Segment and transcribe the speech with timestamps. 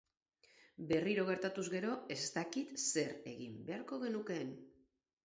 [0.91, 4.51] Berriro gertatuz gero, ez dakit zer egin beharko genukeen.